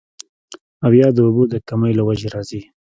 [0.85, 2.61] او يا د اوبو د کمۍ له وجې راځي